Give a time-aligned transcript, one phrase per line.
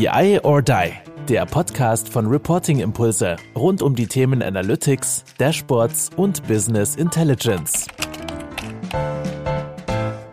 [0.00, 0.92] BI or Die,
[1.28, 7.86] der Podcast von Reporting Impulse rund um die Themen Analytics, Dashboards und Business Intelligence.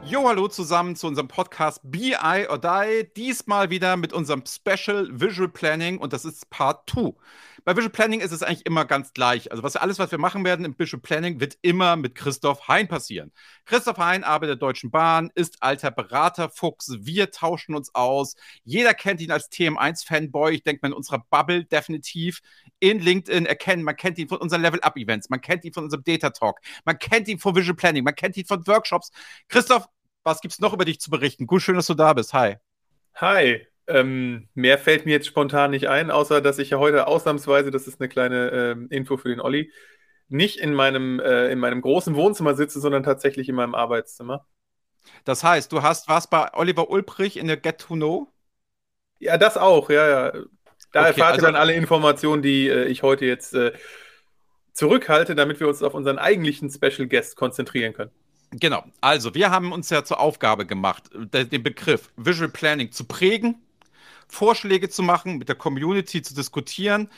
[0.06, 2.16] Jo, hallo zusammen zu unserem Podcast BI
[2.50, 3.10] or Die.
[3.18, 7.12] Diesmal wieder mit unserem Special Visual Planning und das ist Part 2.
[7.68, 9.52] Bei Visual Planning ist es eigentlich immer ganz gleich.
[9.52, 12.88] Also was alles, was wir machen werden im Visual Planning, wird immer mit Christoph Hein
[12.88, 13.34] passieren.
[13.66, 16.96] Christoph Hein arbeitet der Deutschen Bahn, ist alter Beraterfuchs.
[17.02, 18.38] Wir tauschen uns aus.
[18.64, 20.52] Jeder kennt ihn als TM1-Fanboy.
[20.52, 22.40] Ich denke mal in unserer Bubble definitiv.
[22.80, 26.30] In LinkedIn erkennen, man kennt ihn von unseren Level-Up-Events, man kennt ihn von unserem Data
[26.30, 29.12] Talk, man kennt ihn von Visual Planning, man kennt ihn von Workshops.
[29.50, 29.90] Christoph,
[30.24, 31.46] was gibt es noch über dich zu berichten?
[31.48, 32.34] Gut, schön, dass du da bist.
[32.34, 32.56] Hi.
[33.16, 37.72] Hi, ähm, mehr fällt mir jetzt spontan nicht ein, außer dass ich ja heute ausnahmsweise,
[37.72, 39.72] das ist eine kleine ähm, Info für den Olli,
[40.30, 44.46] nicht in meinem, äh, in meinem großen Wohnzimmer sitze, sondern tatsächlich in meinem Arbeitszimmer.
[45.24, 48.28] Das heißt, du hast was bei Oliver Ulbrich in der Get to Know?
[49.20, 50.32] Ja, das auch, ja, ja.
[50.92, 53.72] Da okay, erfahrt also, ihr dann alle Informationen, die äh, ich heute jetzt äh,
[54.74, 58.12] zurückhalte, damit wir uns auf unseren eigentlichen Special Guest konzentrieren können.
[58.52, 63.62] Genau, also wir haben uns ja zur Aufgabe gemacht, den Begriff Visual Planning zu prägen
[64.28, 67.10] Vorschläge zu machen, mit der Community zu diskutieren,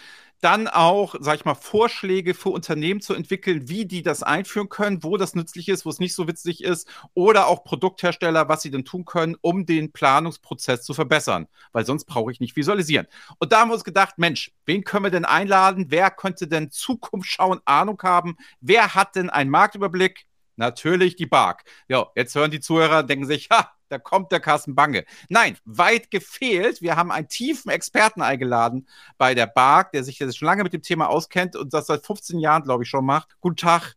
[0.41, 5.03] dann auch, sag ich mal, Vorschläge für Unternehmen zu entwickeln, wie die das einführen können,
[5.03, 8.71] wo das nützlich ist, wo es nicht so witzig ist, oder auch Produkthersteller, was sie
[8.71, 13.07] denn tun können, um den Planungsprozess zu verbessern, weil sonst brauche ich nicht visualisieren.
[13.37, 15.87] Und da haben wir uns gedacht, Mensch, wen können wir denn einladen?
[15.89, 18.37] Wer könnte denn Zukunft schauen, Ahnung haben?
[18.61, 20.25] Wer hat denn einen Marktüberblick?
[20.55, 21.63] Natürlich die Bark.
[21.87, 25.05] Ja, jetzt hören die Zuhörer, denken sich, ha, da kommt der Carsten Bange.
[25.27, 26.81] Nein, weit gefehlt.
[26.81, 28.87] Wir haben einen tiefen Experten eingeladen
[29.17, 32.05] bei der BARC, der sich jetzt schon lange mit dem Thema auskennt und das seit
[32.05, 33.35] 15 Jahren, glaube ich, schon macht.
[33.41, 33.95] Guten Tag,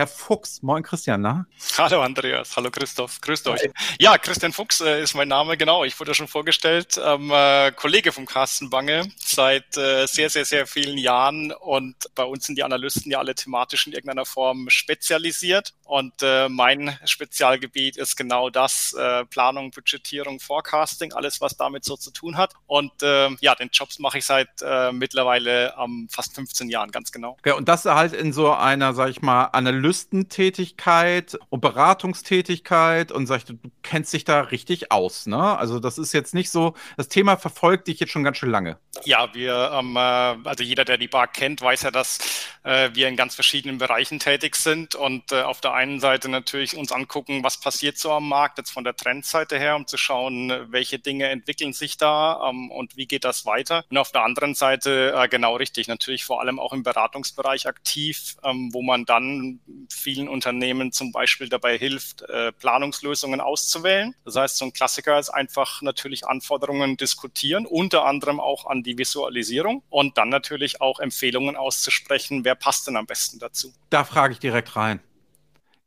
[0.00, 0.62] Herr Fuchs.
[0.62, 1.44] Moin, Christian, na?
[1.76, 2.56] Hallo, Andreas.
[2.56, 3.20] Hallo, Christoph.
[3.20, 3.60] Grüßt euch.
[3.98, 5.84] Ja, Christian Fuchs äh, ist mein Name, genau.
[5.84, 6.98] Ich wurde schon vorgestellt.
[7.04, 11.52] Ähm, äh, Kollege vom Carsten Bange seit äh, sehr, sehr, sehr vielen Jahren.
[11.52, 15.74] Und bei uns sind die Analysten ja alle thematisch in irgendeiner Form spezialisiert.
[15.84, 21.98] Und äh, mein Spezialgebiet ist genau das, äh, Planung, Budgetierung, Forecasting, alles, was damit so
[21.98, 22.54] zu tun hat.
[22.66, 24.48] Und äh, ja, den Jobs mache ich seit
[24.92, 27.36] mittlerweile ähm, fast 15 Jahren, ganz genau.
[27.40, 33.26] Okay, und das halt in so einer, sag ich mal, Analyse Analystentätigkeit und Beratungstätigkeit und
[33.26, 35.58] sag, du kennst dich da richtig aus, ne?
[35.58, 38.78] Also das ist jetzt nicht so, das Thema verfolgt dich jetzt schon ganz schön lange.
[39.04, 42.18] Ja, wir, ähm, äh, also jeder, der die Bar kennt, weiß ja, dass
[42.62, 46.76] äh, wir in ganz verschiedenen Bereichen tätig sind und äh, auf der einen Seite natürlich
[46.76, 50.52] uns angucken, was passiert so am Markt, jetzt von der Trendseite her, um zu schauen,
[50.70, 53.84] welche Dinge entwickeln sich da ähm, und wie geht das weiter.
[53.90, 58.36] Und auf der anderen Seite äh, genau richtig, natürlich vor allem auch im Beratungsbereich aktiv,
[58.44, 64.14] ähm, wo man dann vielen Unternehmen zum Beispiel dabei hilft, äh, Planungslösungen auszuwählen.
[64.24, 68.98] Das heißt, so ein Klassiker ist einfach natürlich Anforderungen diskutieren, unter anderem auch an die
[68.98, 73.72] Visualisierung und dann natürlich auch Empfehlungen auszusprechen, wer passt denn am besten dazu.
[73.90, 75.00] Da frage ich direkt rein.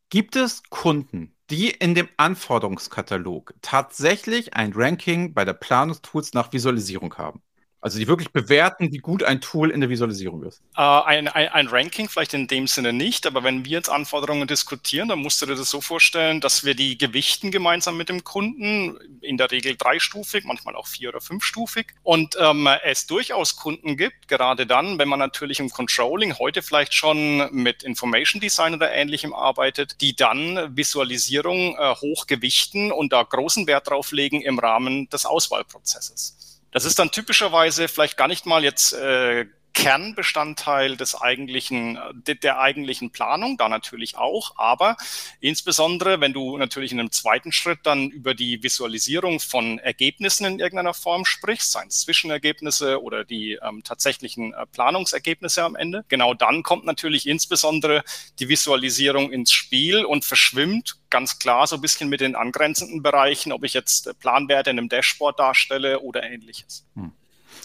[0.09, 7.15] Gibt es Kunden, die in dem Anforderungskatalog tatsächlich ein Ranking bei der Planungstools nach Visualisierung
[7.17, 7.41] haben?
[7.83, 10.61] Also die wirklich bewerten, wie gut ein Tool in der Visualisierung ist.
[10.77, 14.47] Äh, ein, ein, ein, Ranking vielleicht in dem Sinne nicht, aber wenn wir jetzt Anforderungen
[14.47, 18.23] diskutieren, dann musst du dir das so vorstellen, dass wir die gewichten gemeinsam mit dem
[18.23, 21.87] Kunden, in der Regel dreistufig, manchmal auch vier- oder fünfstufig.
[22.03, 26.93] Und ähm, es durchaus Kunden gibt, gerade dann, wenn man natürlich im Controlling heute vielleicht
[26.93, 33.67] schon mit Information Design oder ähnlichem arbeitet, die dann Visualisierung äh, hochgewichten und da großen
[33.67, 36.52] Wert drauf legen im Rahmen des Auswahlprozesses.
[36.73, 42.59] Das ist dann typischerweise vielleicht gar nicht mal jetzt äh, Kernbestandteil des eigentlichen, de, der
[42.59, 44.95] eigentlichen Planung, da natürlich auch, aber
[45.39, 50.59] insbesondere, wenn du natürlich in einem zweiten Schritt dann über die Visualisierung von Ergebnissen in
[50.59, 56.33] irgendeiner Form sprichst, seien es Zwischenergebnisse oder die ähm, tatsächlichen äh, Planungsergebnisse am Ende, genau
[56.33, 58.03] dann kommt natürlich insbesondere
[58.39, 63.51] die Visualisierung ins Spiel und verschwimmt ganz klar so ein bisschen mit den angrenzenden Bereichen,
[63.51, 66.85] ob ich jetzt Planwerte in einem Dashboard darstelle oder ähnliches.
[66.95, 67.11] Hm.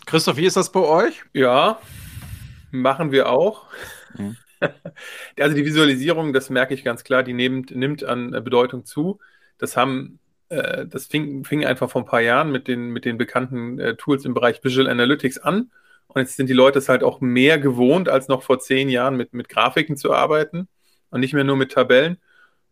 [0.06, 1.24] Christoph, wie ist das bei euch?
[1.32, 1.80] Ja,
[2.70, 3.66] machen wir auch.
[4.16, 4.36] Mhm.
[5.38, 9.20] Also die Visualisierung, das merke ich ganz klar, die nimmt, nimmt an Bedeutung zu.
[9.56, 10.18] Das haben,
[10.48, 13.94] äh, das fing, fing einfach vor ein paar Jahren mit den, mit den bekannten äh,
[13.94, 15.70] Tools im Bereich Visual Analytics an.
[16.08, 19.16] Und jetzt sind die Leute es halt auch mehr gewohnt, als noch vor zehn Jahren
[19.16, 20.66] mit, mit Grafiken zu arbeiten
[21.10, 22.18] und nicht mehr nur mit Tabellen.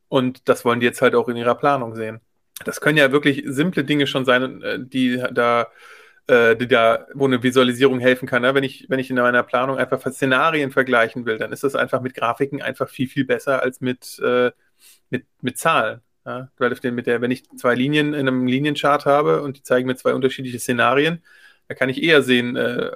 [0.08, 2.20] Und das wollen die jetzt halt auch in ihrer Planung sehen.
[2.64, 5.68] Das können ja wirklich simple Dinge schon sein, äh, die da
[6.28, 8.42] äh, die da, wo eine Visualisierung helfen kann.
[8.42, 8.54] Ne?
[8.54, 12.00] Wenn, ich, wenn ich in meiner Planung einfach Szenarien vergleichen will, dann ist das einfach
[12.00, 14.50] mit Grafiken einfach viel, viel besser als mit, äh,
[15.10, 16.00] mit, mit Zahlen.
[16.24, 16.50] Ja?
[16.58, 19.96] Weil mit der, wenn ich zwei Linien in einem Linienchart habe und die zeigen mir
[19.96, 21.22] zwei unterschiedliche Szenarien,
[21.68, 22.92] Da kann ich eher sehen, äh,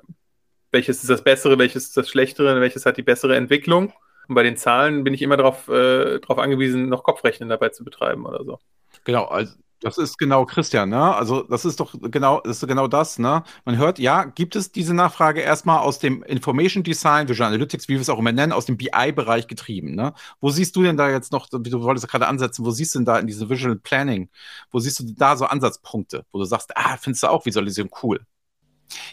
[0.72, 3.92] welches ist das Bessere, welches ist das Schlechtere, welches hat die bessere Entwicklung.
[4.28, 8.26] Und bei den Zahlen bin ich immer darauf äh, angewiesen, noch Kopfrechnen dabei zu betreiben
[8.26, 8.58] oder so.
[9.04, 11.14] Genau, also das ist genau Christian, ne?
[11.14, 13.42] Also das ist doch genau, das ist genau das, ne?
[13.64, 17.94] Man hört, ja, gibt es diese Nachfrage erstmal aus dem Information Design, Visual Analytics, wie
[17.94, 20.12] wir es auch immer nennen, aus dem BI-Bereich getrieben, ne?
[20.40, 23.06] Wo siehst du denn da jetzt noch, du wolltest gerade ansetzen, wo siehst du denn
[23.06, 24.28] da in diesem Visual Planning,
[24.70, 28.20] wo siehst du da so Ansatzpunkte, wo du sagst, ah, findest du auch Visualisierung cool?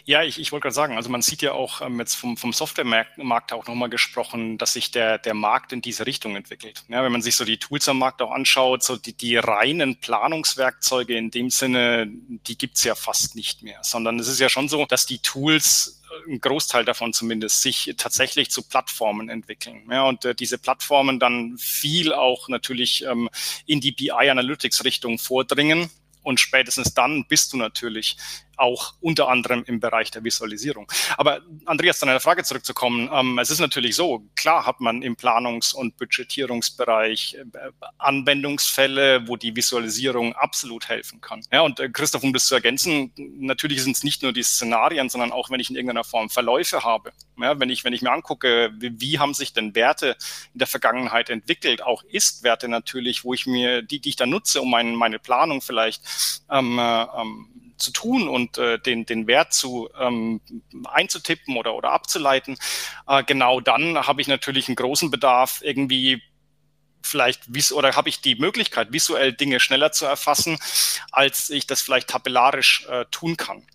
[0.04, 2.52] Ja, ich, ich wollte gerade sagen, also man sieht ja auch ähm, jetzt vom, vom
[2.52, 6.84] Softwaremarkt auch nochmal gesprochen, dass sich der, der Markt in diese Richtung entwickelt.
[6.88, 10.00] Ja, wenn man sich so die Tools am Markt auch anschaut, so die, die reinen
[10.00, 14.68] Planungswerkzeuge in dem Sinne, die gibt's ja fast nicht mehr, sondern es ist ja schon
[14.68, 19.86] so, dass die Tools äh, ein Großteil davon zumindest sich tatsächlich zu Plattformen entwickeln.
[19.90, 23.28] Ja, und äh, diese Plattformen dann viel auch natürlich ähm,
[23.66, 25.90] in die BI Analytics Richtung vordringen.
[26.22, 28.16] Und spätestens dann bist du natürlich
[28.58, 30.90] auch unter anderem im Bereich der Visualisierung.
[31.16, 33.08] Aber Andreas, dann eine Frage zurückzukommen.
[33.12, 39.36] Ähm, es ist natürlich so, klar hat man im Planungs- und Budgetierungsbereich äh, Anwendungsfälle, wo
[39.36, 41.42] die Visualisierung absolut helfen kann.
[41.52, 45.08] Ja, und äh, Christoph, um das zu ergänzen, natürlich sind es nicht nur die Szenarien,
[45.08, 47.12] sondern auch, wenn ich in irgendeiner Form Verläufe habe.
[47.40, 50.16] Ja, wenn ich, wenn ich mir angucke, wie, wie haben sich denn Werte
[50.52, 54.60] in der Vergangenheit entwickelt, auch Ist-Werte natürlich, wo ich mir, die, die ich dann nutze,
[54.60, 56.02] um mein, meine Planung vielleicht
[56.50, 60.40] ähm, äh, ähm, zu tun und äh, den, den Wert zu ähm,
[60.84, 62.56] einzutippen oder, oder abzuleiten,
[63.06, 66.22] äh, genau dann habe ich natürlich einen großen Bedarf, irgendwie
[67.02, 70.58] vielleicht oder habe ich die Möglichkeit, visuell Dinge schneller zu erfassen,
[71.12, 73.66] als ich das vielleicht tabellarisch äh, tun kann.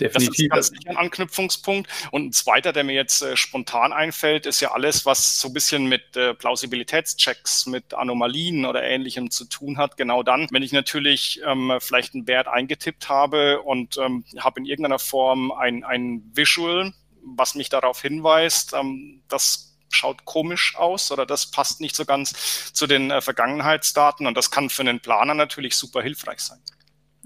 [0.00, 0.48] Definitiv.
[0.50, 1.90] Das ist ganz sicher ein Anknüpfungspunkt.
[2.10, 5.54] Und ein zweiter, der mir jetzt äh, spontan einfällt, ist ja alles, was so ein
[5.54, 9.96] bisschen mit äh, Plausibilitätschecks, mit Anomalien oder Ähnlichem zu tun hat.
[9.96, 14.66] Genau dann, wenn ich natürlich ähm, vielleicht einen Wert eingetippt habe und ähm, habe in
[14.66, 16.92] irgendeiner Form ein, ein Visual,
[17.24, 22.72] was mich darauf hinweist, ähm, das schaut komisch aus oder das passt nicht so ganz
[22.72, 26.58] zu den äh, Vergangenheitsdaten und das kann für einen Planer natürlich super hilfreich sein.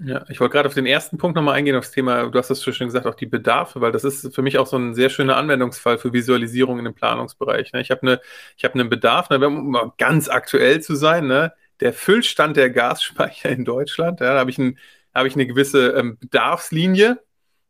[0.00, 2.50] Ja, ich wollte gerade auf den ersten Punkt nochmal eingehen, auf das Thema, du hast
[2.50, 5.10] das schon gesagt, auch die Bedarfe, weil das ist für mich auch so ein sehr
[5.10, 7.72] schöner Anwendungsfall für Visualisierung in dem Planungsbereich.
[7.72, 7.80] Ne?
[7.80, 8.20] Ich habe eine,
[8.62, 11.52] habe einen Bedarf, ne, um mal ganz aktuell zu sein, ne?
[11.80, 14.78] der Füllstand der Gasspeicher in Deutschland, ja, da habe ich, ein,
[15.14, 17.18] hab ich eine gewisse ähm, Bedarfslinie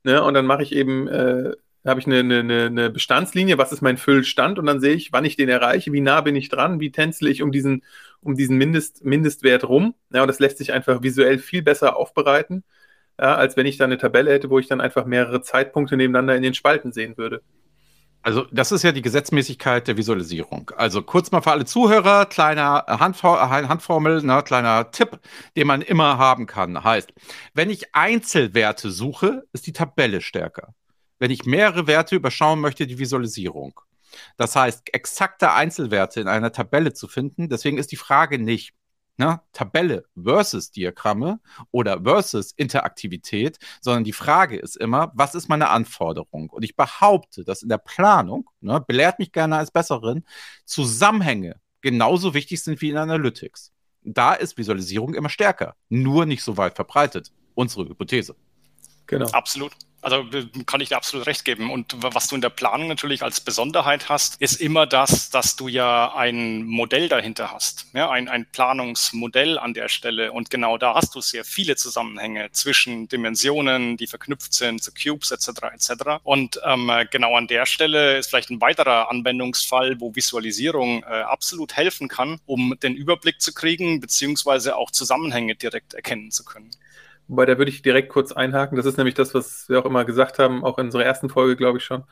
[0.04, 0.22] ne?
[0.22, 1.52] und dann mache ich eben äh,
[1.86, 5.24] habe ich eine, eine, eine Bestandslinie, was ist mein Füllstand und dann sehe ich, wann
[5.24, 7.82] ich den erreiche, wie nah bin ich dran, wie tänzle ich um diesen,
[8.22, 9.94] um diesen Mindest, Mindestwert rum.
[10.12, 12.64] Ja, und das lässt sich einfach visuell viel besser aufbereiten,
[13.20, 16.36] ja, als wenn ich da eine Tabelle hätte, wo ich dann einfach mehrere Zeitpunkte nebeneinander
[16.36, 17.42] in den Spalten sehen würde.
[18.22, 20.72] Also das ist ja die Gesetzmäßigkeit der Visualisierung.
[20.76, 25.20] Also kurz mal für alle Zuhörer, kleiner Handformel, ne, kleiner Tipp,
[25.56, 27.12] den man immer haben kann, heißt,
[27.54, 30.74] wenn ich Einzelwerte suche, ist die Tabelle stärker
[31.18, 33.80] wenn ich mehrere Werte überschauen möchte, die Visualisierung.
[34.36, 37.48] Das heißt, exakte Einzelwerte in einer Tabelle zu finden.
[37.48, 38.74] Deswegen ist die Frage nicht,
[39.18, 41.40] ne, Tabelle versus Diagramme
[41.70, 46.50] oder versus Interaktivität, sondern die Frage ist immer, was ist meine Anforderung?
[46.50, 50.24] Und ich behaupte, dass in der Planung, ne, belehrt mich gerne als Besserin,
[50.64, 53.72] Zusammenhänge genauso wichtig sind wie in Analytics.
[54.02, 57.32] Da ist Visualisierung immer stärker, nur nicht so weit verbreitet.
[57.54, 58.36] Unsere Hypothese.
[59.06, 59.26] Genau.
[59.30, 59.72] Absolut.
[60.00, 60.24] Also
[60.66, 61.70] kann ich dir absolut recht geben.
[61.70, 65.66] Und was du in der Planung natürlich als Besonderheit hast, ist immer das, dass du
[65.66, 67.86] ja ein Modell dahinter hast.
[67.94, 70.30] Ja, ein, ein Planungsmodell an der Stelle.
[70.32, 75.32] Und genau da hast du sehr viele Zusammenhänge zwischen Dimensionen, die verknüpft sind zu Cubes
[75.32, 75.48] etc.
[75.74, 75.92] etc.
[76.22, 81.76] Und ähm, genau an der Stelle ist vielleicht ein weiterer Anwendungsfall, wo Visualisierung äh, absolut
[81.76, 86.70] helfen kann, um den Überblick zu kriegen, beziehungsweise auch Zusammenhänge direkt erkennen zu können.
[87.28, 88.76] Wobei, da würde ich direkt kurz einhaken.
[88.76, 91.56] Das ist nämlich das, was wir auch immer gesagt haben, auch in unserer ersten Folge,
[91.56, 92.04] glaube ich schon.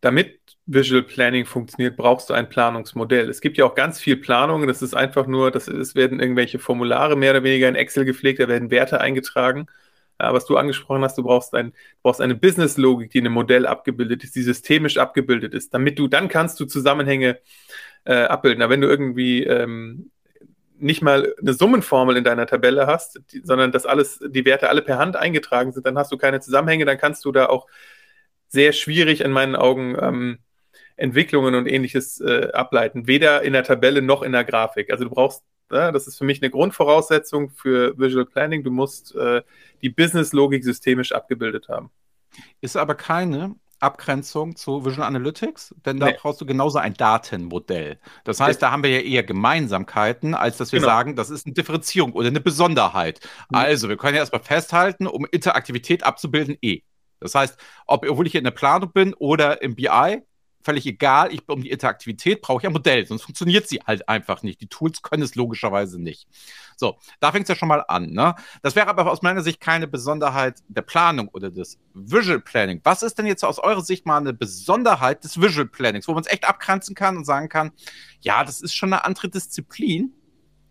[0.00, 3.28] Damit Visual Planning funktioniert, brauchst du ein Planungsmodell.
[3.28, 4.66] Es gibt ja auch ganz viel Planung.
[4.66, 8.40] Das ist einfach nur, das es werden irgendwelche Formulare mehr oder weniger in Excel gepflegt,
[8.40, 9.66] da werden Werte eingetragen.
[10.20, 13.66] Ja, was du angesprochen hast, du brauchst, ein, brauchst eine Business-Logik, die in einem Modell
[13.66, 17.40] abgebildet ist, die systemisch abgebildet ist, damit du, dann kannst du Zusammenhänge
[18.04, 18.62] äh, abbilden.
[18.62, 20.10] Aber wenn du irgendwie ähm,
[20.84, 24.82] nicht mal eine Summenformel in deiner Tabelle hast, die, sondern dass alles, die Werte alle
[24.82, 27.66] per Hand eingetragen sind, dann hast du keine Zusammenhänge, dann kannst du da auch
[28.48, 30.38] sehr schwierig in meinen Augen ähm,
[30.96, 33.06] Entwicklungen und ähnliches äh, ableiten.
[33.06, 34.90] Weder in der Tabelle noch in der Grafik.
[34.92, 39.14] Also du brauchst, ja, das ist für mich eine Grundvoraussetzung für Visual Planning, du musst
[39.16, 39.42] äh,
[39.80, 41.90] die Business-Logik systemisch abgebildet haben.
[42.60, 46.16] Ist aber keine, Abgrenzung zu Visual Analytics, denn da nee.
[46.18, 47.98] brauchst du genauso ein Datenmodell.
[48.24, 50.90] Das heißt, da haben wir ja eher Gemeinsamkeiten, als dass wir genau.
[50.90, 53.20] sagen, das ist eine Differenzierung oder eine Besonderheit.
[53.50, 53.56] Mhm.
[53.56, 56.80] Also, wir können ja erstmal festhalten, um Interaktivität abzubilden, eh.
[57.20, 60.22] Das heißt, ob, obwohl ich hier in der Planung bin oder im BI,
[60.64, 64.42] völlig egal, ich, um die Interaktivität brauche ich ein Modell, sonst funktioniert sie halt einfach
[64.42, 64.60] nicht.
[64.60, 66.26] Die Tools können es logischerweise nicht.
[66.76, 68.10] So, da fängt es ja schon mal an.
[68.10, 68.34] Ne?
[68.62, 72.80] Das wäre aber aus meiner Sicht keine Besonderheit der Planung oder des Visual Planning.
[72.82, 76.22] Was ist denn jetzt aus eurer Sicht mal eine Besonderheit des Visual Plannings, wo man
[76.22, 77.72] es echt abgrenzen kann und sagen kann,
[78.20, 80.12] ja, das ist schon eine andere Disziplin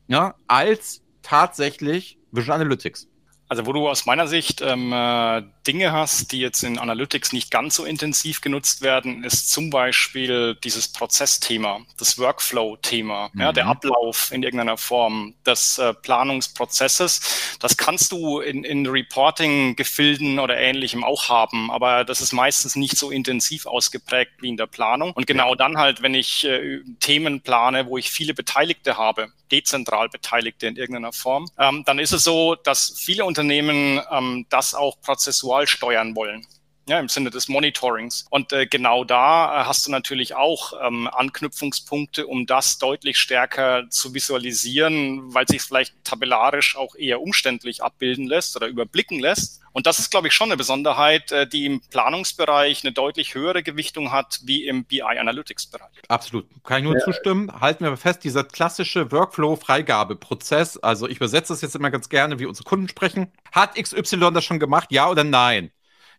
[0.08, 3.08] ja, als tatsächlich Visual Analytics?
[3.48, 7.52] Also wo du aus meiner Sicht ähm, äh, Dinge hast, die jetzt in Analytics nicht
[7.52, 13.42] ganz so intensiv genutzt werden, ist zum Beispiel dieses Prozessthema, das Workflow-Thema, mhm.
[13.42, 13.72] ja, der mhm.
[13.72, 17.58] Ablauf in irgendeiner Form des äh, Planungsprozesses.
[17.60, 22.98] Das kannst du in, in Reporting-Gefilden oder ähnlichem auch haben, aber das ist meistens nicht
[22.98, 25.12] so intensiv ausgeprägt wie in der Planung.
[25.12, 30.10] Und genau dann halt, wenn ich äh, Themen plane, wo ich viele Beteiligte habe, dezentral
[30.10, 35.00] Beteiligte in irgendeiner Form, ähm, dann ist es so, dass viele Unternehmen ähm, das auch
[35.02, 36.46] prozessual steuern wollen.
[36.88, 38.26] Ja, im Sinne des Monitorings.
[38.30, 43.90] Und äh, genau da äh, hast du natürlich auch ähm, Anknüpfungspunkte, um das deutlich stärker
[43.90, 49.64] zu visualisieren, weil sich vielleicht tabellarisch auch eher umständlich abbilden lässt oder überblicken lässt.
[49.72, 53.64] Und das ist, glaube ich, schon eine Besonderheit, äh, die im Planungsbereich eine deutlich höhere
[53.64, 55.90] Gewichtung hat wie im BI-Analytics-Bereich.
[56.10, 56.48] Absolut.
[56.64, 57.04] Kann ich nur ja.
[57.04, 57.62] zustimmen.
[57.62, 62.46] Halten wir fest, dieser klassische Workflow-Freigabeprozess, also ich übersetze das jetzt immer ganz gerne, wie
[62.46, 63.32] unsere Kunden sprechen.
[63.52, 65.72] Hat XY das schon gemacht, ja oder nein?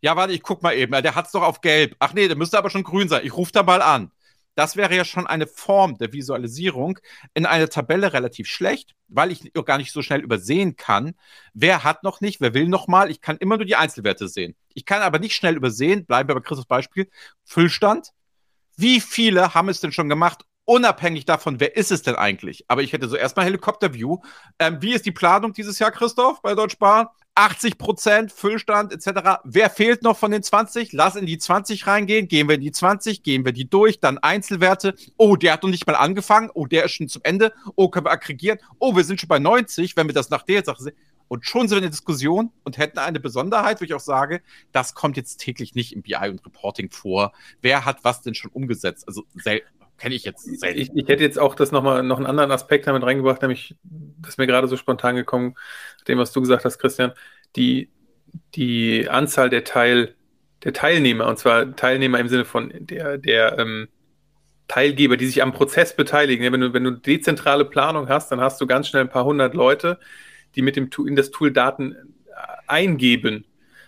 [0.04, 0.92] Ja, warte, ich guck mal eben.
[0.92, 1.96] Der hat es doch auf gelb.
[1.98, 3.24] Ach nee, der müsste aber schon grün sein.
[3.24, 4.12] Ich rufe da mal an.
[4.54, 6.98] Das wäre ja schon eine Form der Visualisierung
[7.32, 11.14] in einer Tabelle relativ schlecht, weil ich gar nicht so schnell übersehen kann,
[11.54, 13.10] wer hat noch nicht, wer will noch mal.
[13.10, 14.54] Ich kann immer nur die Einzelwerte sehen.
[14.74, 17.08] Ich kann aber nicht schnell übersehen, bleiben wir bei Christus Beispiel,
[17.46, 18.10] Füllstand.
[18.76, 22.64] Wie viele haben es denn schon gemacht, unabhängig davon, wer ist es denn eigentlich?
[22.68, 24.18] Aber ich hätte so erstmal Helikopter-View.
[24.58, 27.08] Ähm, wie ist die Planung dieses Jahr, Christoph, bei Deutsche Bahn?
[27.36, 29.40] 80 Prozent Füllstand etc.
[29.42, 30.92] Wer fehlt noch von den 20?
[30.92, 32.28] Lass in die 20 reingehen.
[32.28, 34.94] Gehen wir in die 20, gehen wir die durch, dann Einzelwerte.
[35.16, 36.50] Oh, der hat noch nicht mal angefangen.
[36.54, 37.52] Oh, der ist schon zum Ende.
[37.74, 38.58] Oh, können wir aggregieren.
[38.78, 40.96] Oh, wir sind schon bei 90, wenn wir das nach der Sache sehen.
[41.26, 44.42] Und schon sind wir in der Diskussion und hätten eine Besonderheit, wo ich auch sage,
[44.72, 47.32] das kommt jetzt täglich nicht im BI und Reporting vor.
[47.62, 49.08] Wer hat was denn schon umgesetzt?
[49.08, 49.24] Also
[50.04, 50.78] kenne ich jetzt selten.
[50.78, 53.74] Ich, ich, hätte jetzt auch das noch mal noch einen anderen Aspekt damit reingebracht, nämlich,
[53.82, 55.54] das ist mir gerade so spontan gekommen,
[56.06, 57.12] dem, was du gesagt hast, Christian,
[57.56, 57.90] die,
[58.54, 60.14] die Anzahl der Teil,
[60.62, 63.88] der Teilnehmer, und zwar Teilnehmer im Sinne von der, der ähm,
[64.68, 66.52] Teilgeber, die sich am Prozess beteiligen.
[66.52, 69.54] Wenn du, wenn du dezentrale Planung hast, dann hast du ganz schnell ein paar hundert
[69.54, 69.98] Leute,
[70.54, 71.96] die mit dem in das Tool Daten äh,
[72.66, 73.46] eingeben.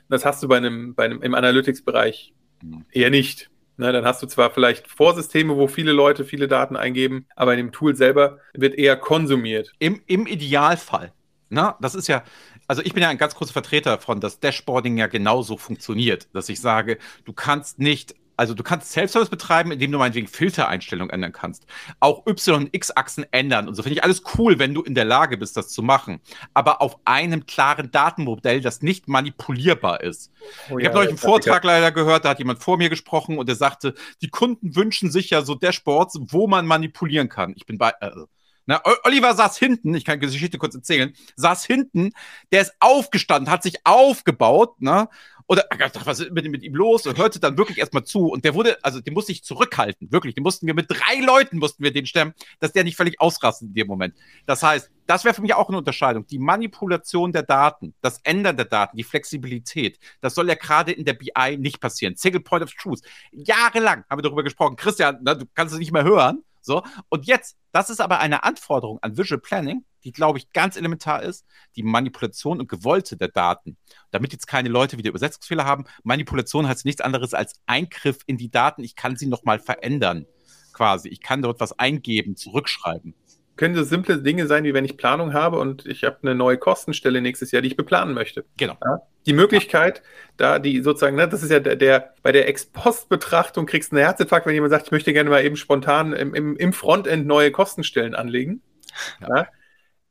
[0.09, 2.33] Das hast du bei einem, bei einem im Analytics-Bereich
[2.63, 2.87] mhm.
[2.91, 3.51] eher nicht.
[3.77, 7.59] Na, dann hast du zwar vielleicht Vorsysteme, wo viele Leute viele Daten eingeben, aber in
[7.59, 9.73] dem Tool selber wird eher konsumiert.
[9.79, 11.13] Im, im Idealfall.
[11.49, 12.25] Na, das ist ja,
[12.67, 16.49] also ich bin ja ein ganz großer Vertreter von, dass Dashboarding ja genauso funktioniert, dass
[16.49, 21.33] ich sage, du kannst nicht also du kannst Self-Service betreiben, indem du meinetwegen Filtereinstellungen ändern
[21.33, 21.67] kannst.
[22.01, 23.69] Auch Y- und X-Achsen ändern.
[23.69, 26.21] Und so finde ich alles cool, wenn du in der Lage bist, das zu machen.
[26.55, 30.33] Aber auf einem klaren Datenmodell, das nicht manipulierbar ist.
[30.71, 33.39] Oh, ich ja, habe neulich einen Vortrag leider gehört, da hat jemand vor mir gesprochen
[33.39, 37.55] und der sagte, die Kunden wünschen sich ja so Dashboards, wo man manipulieren kann.
[37.57, 38.11] Ich bin bei, äh,
[38.67, 42.11] na, Oliver saß hinten, ich kann die Geschichte kurz erzählen, saß hinten,
[42.51, 45.09] der ist aufgestanden, hat sich aufgebaut, ne?
[45.49, 45.65] Oder
[46.05, 47.07] was ist mit, mit ihm los?
[47.07, 48.29] Und hörte dann wirklich erstmal zu.
[48.29, 50.35] Und der wurde, also den musste ich zurückhalten, wirklich.
[50.35, 53.69] Den mussten wir mit drei Leuten mussten wir den stemmen, dass der nicht völlig ausrastet
[53.69, 54.15] in dem Moment.
[54.47, 56.27] Das heißt, das wäre für mich auch eine Unterscheidung.
[56.27, 61.05] Die Manipulation der Daten, das Ändern der Daten, die Flexibilität, das soll ja gerade in
[61.05, 62.17] der BI nicht passieren.
[62.17, 63.03] Single Point of Truth.
[63.31, 64.75] Jahrelang haben wir darüber gesprochen.
[64.75, 66.43] Christian, na, du kannst es nicht mehr hören.
[66.61, 66.83] So.
[67.09, 71.23] Und jetzt, das ist aber eine Anforderung an Visual Planning, die, glaube ich, ganz elementar
[71.23, 71.45] ist,
[71.75, 73.77] die Manipulation und Gewollte der Daten.
[74.13, 78.51] Damit jetzt keine Leute wieder Übersetzungsfehler haben, Manipulation heißt nichts anderes als Eingriff in die
[78.51, 78.85] Daten.
[78.85, 80.27] Ich kann sie nochmal verändern,
[80.73, 81.09] quasi.
[81.09, 83.15] Ich kann dort was eingeben, zurückschreiben
[83.57, 86.59] können so simple Dinge sein, wie wenn ich Planung habe und ich habe eine neue
[86.59, 88.45] Kostenstelle nächstes Jahr, die ich beplanen möchte.
[88.57, 88.77] Genau.
[88.85, 89.01] Ja?
[89.25, 90.03] Die Möglichkeit,
[90.37, 94.05] da die sozusagen, ne, das ist ja der, der bei der Ex-Post-Betrachtung kriegst du einen
[94.05, 97.51] Herzinfarkt, wenn jemand sagt, ich möchte gerne mal eben spontan im, im, im Frontend neue
[97.51, 98.63] Kostenstellen anlegen.
[99.21, 99.37] Ja.
[99.37, 99.47] ja?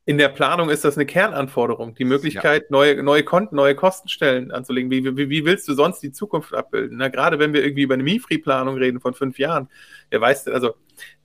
[0.08, 2.68] In der Planung ist das eine Kernanforderung, die Möglichkeit, ja.
[2.70, 4.88] neue, neue Konten, neue Kostenstellen anzulegen.
[4.88, 6.96] Wie, wie, wie willst du sonst die Zukunft abbilden?
[6.98, 9.68] Na, gerade wenn wir irgendwie über eine MIFRI-Planung reden von fünf Jahren,
[10.10, 10.76] wer weiß, also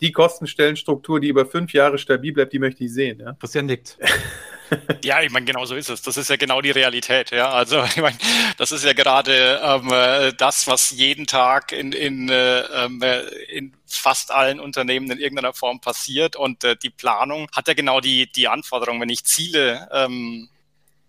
[0.01, 3.19] die Kostenstellenstruktur, die über fünf Jahre stabil bleibt, die möchte ich sehen.
[3.19, 3.33] Ja?
[3.33, 3.99] Christian nickt.
[5.03, 6.01] Ja, ich meine, genau so ist es.
[6.01, 7.31] Das ist ja genau die Realität.
[7.31, 8.17] Ja, also ich meine,
[8.57, 13.21] das ist ja gerade ähm, äh, das, was jeden Tag in, in, äh, ähm, äh,
[13.49, 16.35] in fast allen Unternehmen in irgendeiner Form passiert.
[16.35, 20.49] Und äh, die Planung hat ja genau die, die Anforderung, wenn ich Ziele ähm,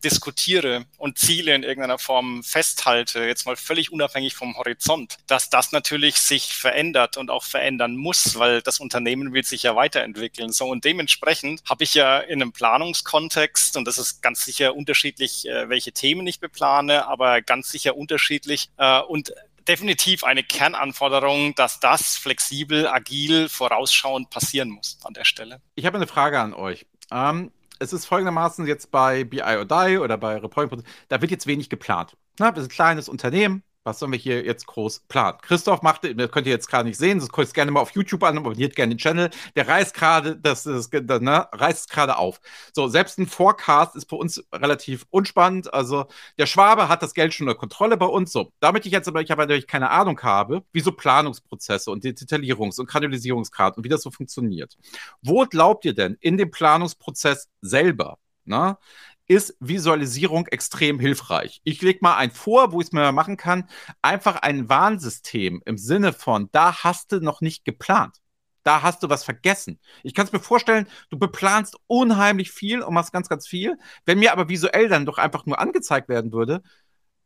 [0.04, 5.73] diskutiere und Ziele in irgendeiner Form festhalte, jetzt mal völlig unabhängig vom Horizont, dass das
[5.73, 10.52] natürlich sich verändert und auch verändern muss, weil das Unternehmen will sich ja weiterentwickeln.
[10.52, 15.47] So und dementsprechend habe ich ja in einem Planungskontext und das ist ganz sicher unterschiedlich,
[15.49, 19.32] äh, welche Themen ich beplane, aber ganz sicher unterschiedlich äh, und
[19.68, 25.61] definitiv eine Kernanforderung, dass das flexibel, agil, vorausschauend passieren muss an der Stelle.
[25.75, 26.87] Ich habe eine Frage an euch.
[27.11, 27.52] Ähm,
[27.83, 31.69] es ist folgendermaßen jetzt bei BI or Die oder bei Reporting, da wird jetzt wenig
[31.69, 32.17] geplant.
[32.39, 35.39] Na, wir sind ein kleines Unternehmen, was sollen wir hier jetzt groß planen?
[35.43, 37.91] Christoph macht, das könnt ihr jetzt gerade nicht sehen, das könnt ihr gerne mal auf
[37.91, 39.31] YouTube an, abonniert gerne den Channel.
[39.57, 42.41] Der reißt gerade, das, das, das ne, reißt gerade auf.
[42.73, 45.73] So, selbst ein Forecast ist bei uns relativ unspannend.
[45.73, 46.07] Also,
[46.39, 48.33] der Schwabe hat das Geld schon unter Kontrolle bei uns.
[48.33, 52.05] So, damit ich jetzt aber, ich aber natürlich keine Ahnung habe, wie so Planungsprozesse und
[52.05, 54.77] Detaillierungs- und Granulisierungskarten und wie das so funktioniert.
[55.23, 58.79] Wo glaubt ihr denn in dem Planungsprozess selber, na,
[59.33, 61.62] ist Visualisierung extrem hilfreich.
[61.65, 63.67] Ich lege mal ein vor, wo ich es mir machen kann.
[64.03, 68.17] Einfach ein Warnsystem im Sinne von, da hast du noch nicht geplant.
[68.62, 69.81] Da hast du was vergessen.
[70.03, 73.79] Ich kann es mir vorstellen, du beplanst unheimlich viel und machst ganz, ganz viel.
[74.05, 76.62] Wenn mir aber visuell dann doch einfach nur angezeigt werden würde,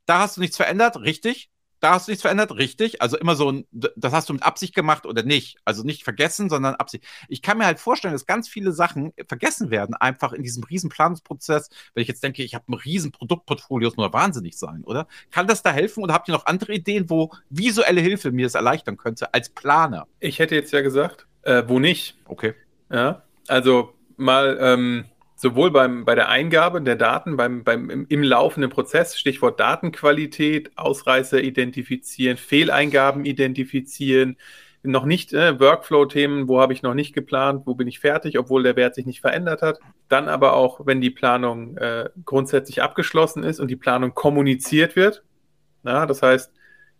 [0.06, 3.02] da hast du nichts verändert, richtig da hast du nichts verändert, richtig.
[3.02, 5.58] Also immer so ein, das hast du mit Absicht gemacht oder nicht.
[5.64, 7.04] Also nicht vergessen, sondern Absicht.
[7.28, 10.90] Ich kann mir halt vorstellen, dass ganz viele Sachen vergessen werden, einfach in diesem riesen
[10.90, 11.68] Planungsprozess.
[11.94, 15.06] Wenn ich jetzt denke, ich habe ein riesen Produktportfolio, das muss wahnsinnig sein, oder?
[15.30, 18.54] Kann das da helfen oder habt ihr noch andere Ideen, wo visuelle Hilfe mir das
[18.54, 20.06] erleichtern könnte als Planer?
[20.20, 22.16] Ich hätte jetzt ja gesagt, äh, wo nicht.
[22.24, 22.54] Okay.
[22.90, 25.04] Ja, also mal ähm,
[25.36, 30.76] sowohl beim, bei der Eingabe der Daten, beim, beim, im, im, laufenden Prozess, Stichwort Datenqualität,
[30.76, 34.38] Ausreißer identifizieren, Fehleingaben identifizieren,
[34.82, 38.62] noch nicht äh, Workflow-Themen, wo habe ich noch nicht geplant, wo bin ich fertig, obwohl
[38.62, 39.78] der Wert sich nicht verändert hat.
[40.08, 45.24] Dann aber auch, wenn die Planung äh, grundsätzlich abgeschlossen ist und die Planung kommuniziert wird.
[45.82, 46.52] Na, das heißt,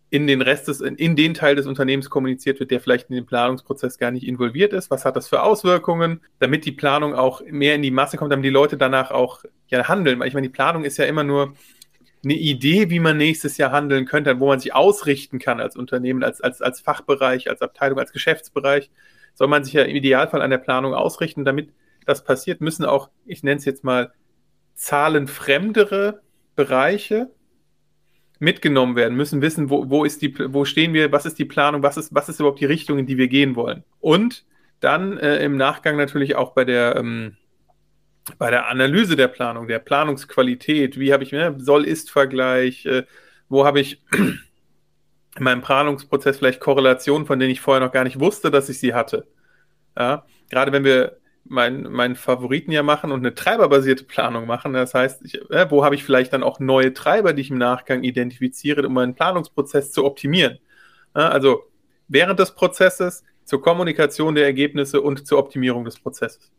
[0.09, 3.25] in den Rest des, in den Teil des Unternehmens kommuniziert wird, der vielleicht in den
[3.25, 4.89] Planungsprozess gar nicht involviert ist.
[4.89, 8.45] Was hat das für Auswirkungen, damit die Planung auch mehr in die Masse kommt, damit
[8.45, 10.19] die Leute danach auch ja handeln.
[10.19, 11.55] Weil ich meine, die Planung ist ja immer nur
[12.23, 16.23] eine Idee, wie man nächstes Jahr handeln könnte, wo man sich ausrichten kann als Unternehmen,
[16.23, 18.89] als, als, als Fachbereich, als Abteilung, als Geschäftsbereich.
[19.33, 21.43] Soll man sich ja im Idealfall an der Planung ausrichten.
[21.43, 21.73] Damit
[22.05, 24.13] das passiert, müssen auch, ich nenne es jetzt mal,
[24.73, 26.21] zahlenfremdere
[26.55, 27.29] Bereiche
[28.39, 31.83] mitgenommen werden, müssen wissen, wo, wo, ist die, wo stehen wir, was ist die Planung,
[31.83, 33.83] was ist, was ist überhaupt die Richtung, in die wir gehen wollen.
[33.99, 34.45] Und
[34.79, 37.35] dann äh, im Nachgang natürlich auch bei der, ähm,
[38.37, 43.03] bei der Analyse der Planung, der Planungsqualität, wie habe ich, ne, Soll-Ist-Vergleich, äh,
[43.49, 48.19] wo habe ich in meinem Planungsprozess vielleicht Korrelationen, von denen ich vorher noch gar nicht
[48.19, 49.27] wusste, dass ich sie hatte.
[49.97, 50.25] Ja?
[50.49, 51.17] Gerade wenn wir
[51.49, 54.73] meinen mein Favoriten ja machen und eine treiberbasierte Planung machen.
[54.73, 57.57] Das heißt, ich, äh, wo habe ich vielleicht dann auch neue Treiber, die ich im
[57.57, 60.59] Nachgang identifiziere, um meinen Planungsprozess zu optimieren.
[61.15, 61.63] Ja, also
[62.07, 66.51] während des Prozesses zur Kommunikation der Ergebnisse und zur Optimierung des Prozesses.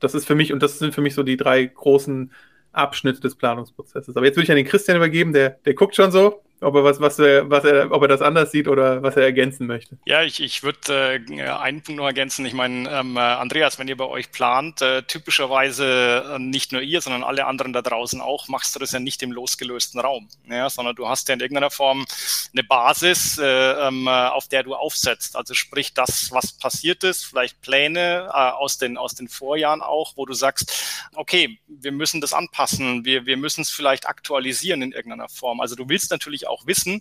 [0.00, 2.30] Das ist für mich, und das sind für mich so die drei großen
[2.72, 4.16] Abschnitte des Planungsprozesses.
[4.16, 6.84] Aber jetzt würde ich an den Christian übergeben, der, der guckt schon so ob er
[6.84, 9.98] was, was, was er, ob er das anders sieht oder was er ergänzen möchte.
[10.06, 12.46] Ja, ich, ich würde äh, einen Punkt noch ergänzen.
[12.46, 16.80] Ich meine, ähm, äh, Andreas, wenn ihr bei euch plant, äh, typischerweise äh, nicht nur
[16.80, 20.28] ihr, sondern alle anderen da draußen auch, machst du das ja nicht im losgelösten Raum,
[20.48, 22.06] ja, sondern du hast ja in irgendeiner Form
[22.52, 25.36] eine Basis, äh, ähm, äh, auf der du aufsetzt.
[25.36, 30.24] Also sprich das, was passiert ist, vielleicht Pläne aus, den, aus den Vorjahren auch, wo
[30.26, 30.72] du sagst,
[31.14, 35.60] okay, wir müssen das anpassen, wir, wir müssen es vielleicht aktualisieren in irgendeiner Form.
[35.60, 37.00] Also du willst natürlich auch wissen,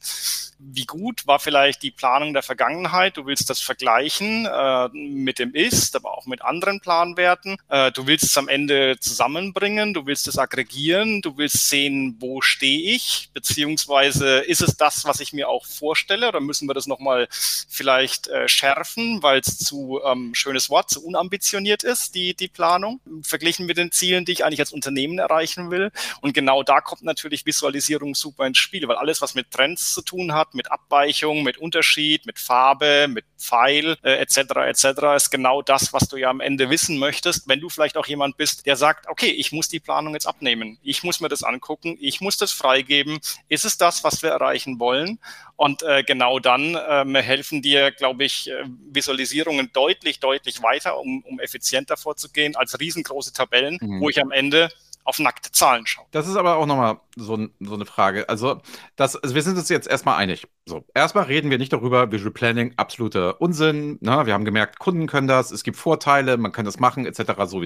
[0.58, 3.18] wie gut war vielleicht die Planung der Vergangenheit.
[3.18, 7.58] Du willst das vergleichen äh, mit dem Ist, aber auch mit anderen Planwerten.
[7.70, 12.42] Äh, du willst es am Ende zusammenbringen, du willst es aggregieren, du willst sehen, wo
[12.42, 16.88] stehe ich, beziehungsweise ist es das, was ich mir auch vorstelle, oder müssen wir das
[16.88, 22.48] nochmal vielleicht äh, schärfen, weil es zu, ähm, schönes Wort, zu unambitioniert ist, die, die
[22.48, 25.92] Planung, verglichen mit den Zielen, die ich eigentlich als Unternehmen erreichen will.
[26.22, 30.02] Und genau da kommt natürlich Visualisierung super ins Spiel, weil alles, was mit Trends zu
[30.02, 34.38] tun hat, mit Abweichung, mit Unterschied, mit Farbe, mit Pfeil äh, etc.
[34.68, 34.86] etc.
[35.16, 38.38] ist genau das, was du ja am Ende wissen möchtest, wenn du vielleicht auch jemand
[38.38, 41.98] bist, der sagt, okay, ich muss die Planung jetzt abnehmen, ich muss mir das angucken,
[42.00, 43.20] ich muss das freigeben,
[43.50, 45.20] ist es das, was wir erreichen wollen?
[45.58, 51.24] Und äh, genau dann ähm, helfen dir, glaube ich, äh, Visualisierungen deutlich, deutlich weiter, um,
[51.24, 54.02] um effizienter vorzugehen, als riesengroße Tabellen, mhm.
[54.02, 54.70] wo ich am Ende
[55.06, 56.08] auf nackte Zahlen schaut.
[56.12, 58.28] Das ist aber auch nochmal so, so eine Frage.
[58.28, 58.62] Also,
[58.96, 60.48] das, also wir sind uns jetzt erstmal einig.
[60.66, 64.00] So, erstmal reden wir nicht darüber, Visual Planning, absoluter Unsinn.
[64.02, 64.26] Ne?
[64.26, 67.34] Wir haben gemerkt, Kunden können das, es gibt Vorteile, man kann das machen, etc.
[67.46, 67.64] So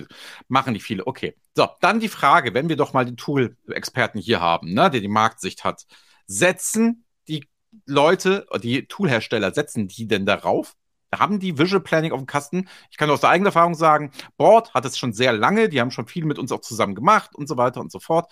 [0.49, 1.07] machen die viele.
[1.07, 1.35] Okay.
[1.55, 5.07] So, dann die Frage, wenn wir doch mal den Tool-Experten hier haben, ne, der die
[5.07, 5.85] Marktsicht hat,
[6.27, 7.47] setzen die
[7.85, 10.75] Leute, die Toolhersteller, setzen die denn darauf?
[11.13, 12.67] Haben die Visual Planning auf dem Kasten.
[12.91, 15.91] Ich kann aus der eigenen Erfahrung sagen, Board hat es schon sehr lange, die haben
[15.91, 18.31] schon viel mit uns auch zusammen gemacht und so weiter und so fort.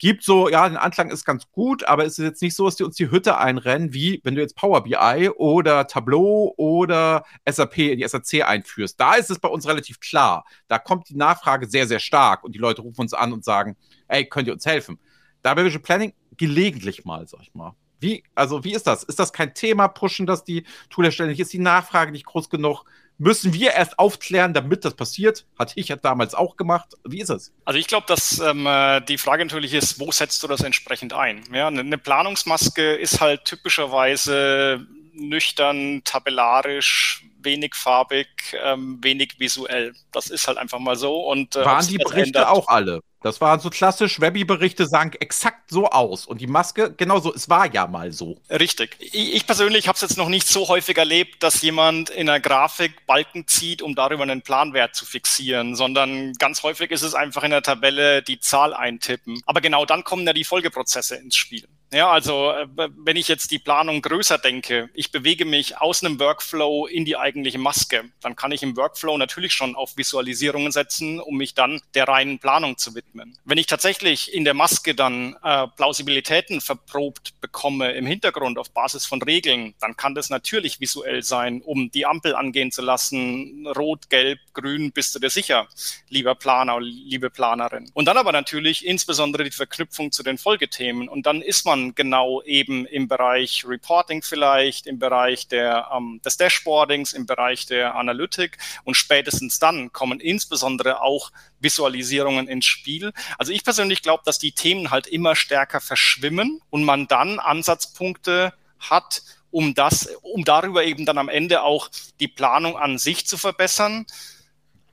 [0.00, 2.76] Gibt so, ja, den Anklang ist ganz gut, aber es ist jetzt nicht so, dass
[2.76, 7.78] die uns die Hütte einrennen, wie wenn du jetzt Power BI oder Tableau oder SAP
[7.78, 9.00] in die SAC einführst.
[9.00, 10.44] Da ist es bei uns relativ klar.
[10.68, 13.76] Da kommt die Nachfrage sehr, sehr stark und die Leute rufen uns an und sagen,
[14.06, 15.00] ey, könnt ihr uns helfen?
[15.42, 17.74] Da bei Visual Planning gelegentlich mal, sag ich mal.
[18.00, 19.02] Wie, also wie ist das?
[19.02, 19.88] Ist das kein Thema?
[19.88, 21.40] Pushen das die Toolhersteller nicht?
[21.40, 22.84] Ist die Nachfrage nicht groß genug?
[23.20, 25.44] Müssen wir erst aufklären, damit das passiert?
[25.58, 26.90] Hatte ich ja damals auch gemacht.
[27.04, 27.52] Wie ist es?
[27.64, 31.12] Also ich glaube, dass ähm, äh, die Frage natürlich ist, wo setzt du das entsprechend
[31.12, 31.42] ein?
[31.52, 38.28] Ja, eine Planungsmaske ist halt typischerweise nüchtern, tabellarisch, wenig farbig,
[38.62, 39.94] ähm, wenig visuell.
[40.12, 41.20] Das ist halt einfach mal so.
[41.28, 43.00] Und, äh, Waren die Berichte ändert, auch alle?
[43.20, 46.24] Das waren so klassisch, Webby-Berichte sagen exakt so aus.
[46.24, 48.40] Und die Maske, genauso, es war ja mal so.
[48.48, 48.96] Richtig.
[49.00, 52.38] Ich, ich persönlich habe es jetzt noch nicht so häufig erlebt, dass jemand in einer
[52.38, 57.42] Grafik Balken zieht, um darüber einen Planwert zu fixieren, sondern ganz häufig ist es einfach
[57.42, 59.40] in der Tabelle die Zahl eintippen.
[59.46, 61.66] Aber genau dann kommen ja die Folgeprozesse ins Spiel.
[61.90, 66.20] Ja, also äh, wenn ich jetzt die Planung größer denke, ich bewege mich aus einem
[66.20, 71.18] Workflow in die eigentliche Maske, dann kann ich im Workflow natürlich schon auf Visualisierungen setzen,
[71.18, 73.38] um mich dann der reinen Planung zu widmen.
[73.46, 79.06] Wenn ich tatsächlich in der Maske dann äh, Plausibilitäten verprobt bekomme im Hintergrund auf Basis
[79.06, 84.10] von Regeln, dann kann das natürlich visuell sein, um die Ampel angehen zu lassen, rot,
[84.10, 85.66] gelb, grün, bist du dir sicher,
[86.10, 87.90] lieber Planer, liebe Planerin.
[87.94, 91.94] Und dann aber natürlich insbesondere die Verknüpfung zu den Folgethemen und dann ist man man
[91.94, 97.94] genau eben im Bereich Reporting vielleicht, im Bereich der, ähm, des Dashboardings, im Bereich der
[97.94, 103.12] Analytik und spätestens dann kommen insbesondere auch Visualisierungen ins Spiel.
[103.38, 108.52] Also ich persönlich glaube, dass die Themen halt immer stärker verschwimmen und man dann Ansatzpunkte
[108.78, 111.88] hat, um das, um darüber eben dann am Ende auch
[112.20, 114.06] die Planung an sich zu verbessern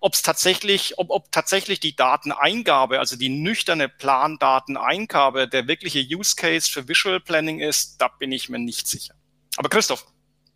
[0.05, 6.35] ob es tatsächlich, ob, ob tatsächlich die Dateneingabe, also die nüchterne Plandateneingabe, der wirkliche Use
[6.35, 9.15] Case für Visual Planning ist, da bin ich mir nicht sicher.
[9.57, 10.05] Aber Christoph,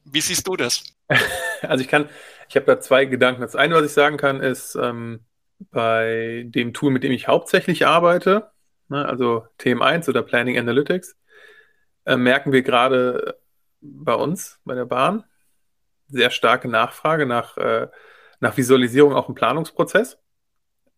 [0.05, 0.83] wie siehst du das?
[1.63, 2.07] Also ich kann,
[2.47, 3.41] ich habe da zwei Gedanken.
[3.41, 5.25] Das eine, was ich sagen kann, ist ähm,
[5.71, 8.51] bei dem Tool, mit dem ich hauptsächlich arbeite,
[8.87, 11.17] ne, also TM1 oder Planning Analytics,
[12.05, 13.39] äh, merken wir gerade
[13.81, 15.23] bei uns, bei der Bahn,
[16.07, 17.87] sehr starke Nachfrage nach äh,
[18.39, 20.17] nach Visualisierung auch ein Planungsprozess.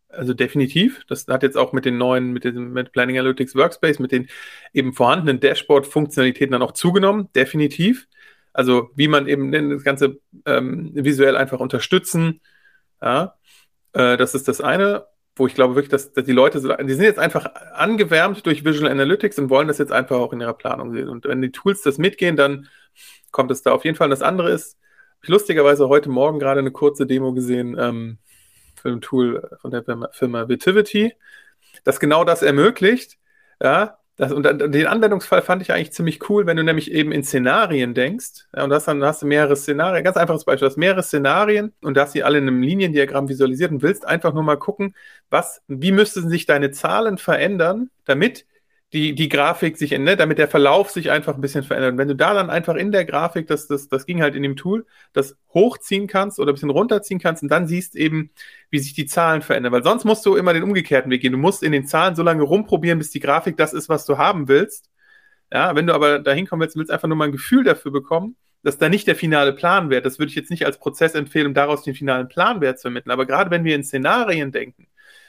[0.10, 1.06] Also definitiv.
[1.08, 4.28] Das hat jetzt auch mit den neuen, mit dem mit Planning Analytics Workspace, mit den
[4.74, 7.30] eben vorhandenen Dashboard-Funktionalitäten dann auch zugenommen.
[7.34, 8.08] Definitiv.
[8.54, 12.42] Also wie man eben das Ganze ähm, visuell einfach unterstützen.
[13.02, 13.36] Ja,
[13.94, 16.94] äh, das ist das eine, wo ich glaube wirklich, dass, dass die Leute, so, die
[16.94, 20.54] sind jetzt einfach angewärmt durch Visual Analytics und wollen das jetzt einfach auch in ihrer
[20.54, 21.08] Planung sehen.
[21.08, 22.68] Und wenn die Tools das mitgehen, dann
[23.32, 24.08] kommt es da auf jeden Fall.
[24.08, 24.78] Und das andere ist,
[25.26, 28.18] lustigerweise heute Morgen gerade eine kurze Demo gesehen ähm,
[28.76, 31.14] für ein Tool von der Firma Vitivity,
[31.84, 33.18] das genau das ermöglicht.
[33.62, 37.24] Ja, das, und den Anwendungsfall fand ich eigentlich ziemlich cool, wenn du nämlich eben in
[37.24, 38.46] Szenarien denkst.
[38.56, 41.74] Ja, und das dann hast du mehrere Szenarien, ganz einfaches Beispiel, du hast mehrere Szenarien
[41.82, 44.96] und hast sie alle in einem Liniendiagramm visualisiert und willst einfach nur mal gucken,
[45.30, 48.46] was, wie müssten sich deine Zahlen verändern, damit
[48.94, 51.94] die, die Grafik sich ändert, damit der Verlauf sich einfach ein bisschen verändert.
[51.94, 54.44] Und wenn du da dann einfach in der Grafik, das, das, das ging halt in
[54.44, 58.32] dem Tool, das hochziehen kannst oder ein bisschen runterziehen kannst und dann siehst eben,
[58.70, 59.72] wie sich die Zahlen verändern.
[59.72, 61.32] Weil sonst musst du immer den umgekehrten Weg gehen.
[61.32, 64.18] Du musst in den Zahlen so lange rumprobieren, bis die Grafik das ist, was du
[64.18, 64.90] haben willst.
[65.54, 68.36] Ja, wenn du aber dahin kommen willst, willst einfach nur mal ein Gefühl dafür bekommen,
[68.64, 71.54] dass da nicht der finale Planwert, das würde ich jetzt nicht als Prozess empfehlen, um
[71.54, 73.12] daraus den finalen Planwert zu ermitteln.
[73.12, 74.88] Aber gerade wenn wir in Szenarien denken,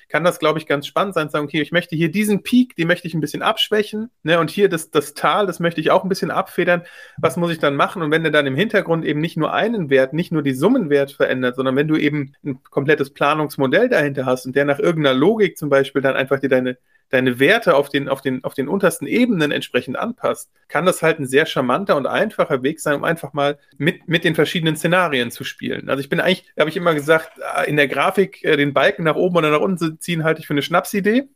[0.09, 2.77] kann das, glaube ich, ganz spannend sein, zu sagen, okay, ich möchte hier diesen Peak,
[2.77, 5.91] den möchte ich ein bisschen abschwächen, ne, und hier das, das Tal, das möchte ich
[5.91, 6.83] auch ein bisschen abfedern.
[7.19, 8.03] Was muss ich dann machen?
[8.03, 11.13] Und wenn du dann im Hintergrund eben nicht nur einen Wert, nicht nur die Summenwert
[11.13, 15.57] verändert, sondern wenn du eben ein komplettes Planungsmodell dahinter hast und der nach irgendeiner Logik
[15.57, 16.79] zum Beispiel dann einfach dir deine
[17.13, 21.21] deine Werte auf den, auf, den, auf den untersten Ebenen entsprechend anpasst, kann das halt
[21.21, 25.31] ein sehr charmanter und einfacher Weg sein, um einfach mal mit, mit den verschiedenen Szenarien
[25.31, 25.91] zu spielen.
[25.91, 29.05] Also ich bin eigentlich, habe ich immer gesagt, äh, in der Grafik äh, den Balken
[29.05, 31.29] nach oben oder nach unten zu ziehen, halte ich für eine Schnapsidee.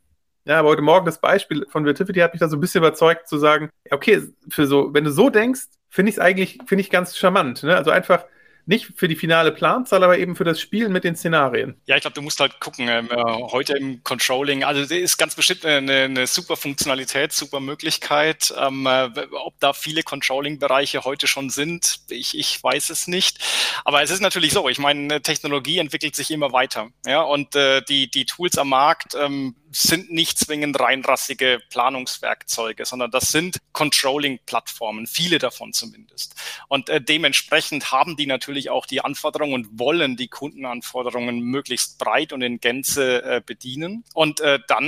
[0.45, 3.27] Ja, aber heute Morgen das Beispiel von Vertivity hat mich da so ein bisschen überzeugt
[3.27, 6.89] zu sagen, okay, für so, wenn du so denkst, finde ich es eigentlich, finde ich
[6.89, 7.63] ganz charmant.
[7.63, 7.75] Ne?
[7.75, 8.25] Also einfach
[8.67, 11.79] nicht für die finale Planzahl, aber eben für das Spielen mit den Szenarien.
[11.85, 12.87] Ja, ich glaube, du musst halt gucken.
[12.89, 13.15] Ähm, äh,
[13.51, 18.53] heute im Controlling, also ist ganz bestimmt eine, eine super Funktionalität, super Möglichkeit.
[18.57, 19.09] Ähm, äh,
[19.45, 23.39] ob da viele Controlling-Bereiche heute schon sind, ich, ich weiß es nicht.
[23.85, 26.89] Aber es ist natürlich so, ich meine, Technologie entwickelt sich immer weiter.
[27.05, 33.11] Ja, und äh, die, die Tools am Markt ähm, sind nicht zwingend reinrassige Planungswerkzeuge, sondern
[33.11, 36.35] das sind Controlling-Plattformen, viele davon zumindest.
[36.67, 42.33] Und äh, dementsprechend haben die natürlich auch die Anforderungen und wollen die Kundenanforderungen möglichst breit
[42.33, 44.03] und in Gänze äh, bedienen.
[44.13, 44.85] Und äh, dann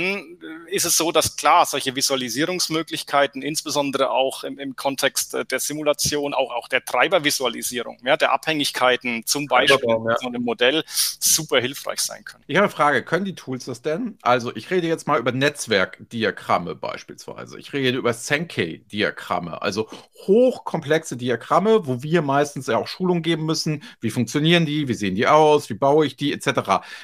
[0.68, 5.60] äh, ist es so, dass klar, solche Visualisierungsmöglichkeiten, insbesondere auch im, im Kontext äh, der
[5.60, 10.16] Simulation, auch, auch der Treibervisualisierung, ja, der Abhängigkeiten zum Beispiel ja.
[10.20, 12.44] so einem Modell super hilfreich sein können.
[12.46, 14.18] Ich habe eine Frage, können die Tools das denn?
[14.22, 17.58] Also ich rede jetzt mal über Netzwerkdiagramme beispielsweise.
[17.58, 19.88] Ich rede über Sankey-Diagramme, also
[20.26, 23.82] hochkomplexe Diagramme, wo wir meistens ja auch Schulung geben müssen.
[24.00, 24.88] Wie funktionieren die?
[24.88, 25.68] Wie sehen die aus?
[25.70, 26.32] Wie baue ich die?
[26.32, 26.46] Etc.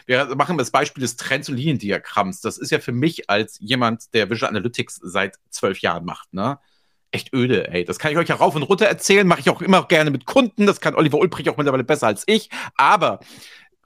[0.06, 2.40] Wir machen das Beispiel des Trends- und Liniendiagramms.
[2.40, 6.58] Das ist ja für mich als jemand, der Visual Analytics seit zwölf Jahren macht, ne?
[7.12, 7.84] echt öde, ey.
[7.84, 10.26] Das kann ich euch ja rauf und runter erzählen, mache ich auch immer gerne mit
[10.26, 10.66] Kunden.
[10.66, 12.50] Das kann Oliver Ulbrich auch mittlerweile besser als ich.
[12.76, 13.20] Aber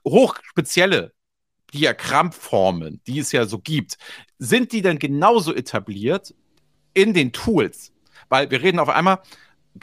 [0.05, 1.13] hochspezielle
[1.73, 3.97] Diagrammformen, die es ja so gibt,
[4.39, 6.33] sind die denn genauso etabliert
[6.93, 7.93] in den Tools?
[8.29, 9.19] Weil wir reden auf einmal,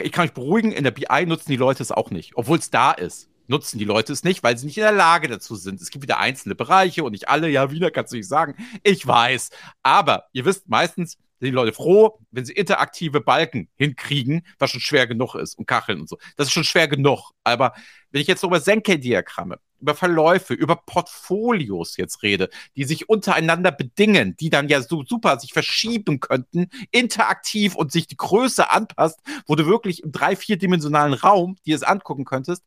[0.01, 2.71] ich kann euch beruhigen, in der BI nutzen die Leute es auch nicht, obwohl es
[2.71, 3.29] da ist.
[3.47, 5.81] Nutzen die Leute es nicht, weil sie nicht in der Lage dazu sind.
[5.81, 7.49] Es gibt wieder einzelne Bereiche und nicht alle.
[7.49, 8.55] Ja, wieder kannst du nicht sagen.
[8.83, 9.49] Ich weiß.
[9.83, 14.81] Aber ihr wisst, meistens sind die Leute froh, wenn sie interaktive Balken hinkriegen, was schon
[14.81, 16.19] schwer genug ist und Kacheln und so.
[16.37, 17.33] Das ist schon schwer genug.
[17.45, 17.75] Aber
[18.11, 23.71] wenn ich jetzt so über Senke-Diagramme, über Verläufe, über Portfolios jetzt rede, die sich untereinander
[23.71, 29.21] bedingen, die dann ja so super sich verschieben könnten, interaktiv und sich die Größe anpasst,
[29.47, 32.65] wo du wirklich im drei-, vierdimensionalen Raum dir es angucken könntest,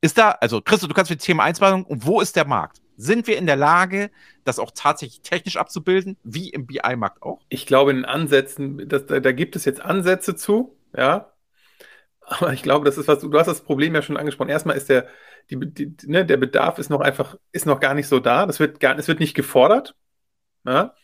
[0.00, 2.80] ist da, also Christo, du kannst mit Thema 1 machen, und wo ist der Markt?
[3.00, 4.10] Sind wir in der Lage,
[4.44, 7.40] das auch tatsächlich technisch abzubilden, wie im BI-Markt auch?
[7.48, 11.32] Ich glaube, in Ansätzen, das, da, da gibt es jetzt Ansätze zu, ja,
[12.28, 14.50] aber ich glaube, das ist was, du hast das Problem ja schon angesprochen.
[14.50, 15.06] Erstmal ist der,
[15.48, 18.44] die, die, ne, der Bedarf ist noch einfach, ist noch gar nicht so da.
[18.44, 19.94] Das wird gar, es wird nicht gefordert.
[20.66, 20.94] Ja?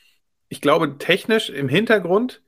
[0.49, 2.43] Ich glaube, technisch im Hintergrund,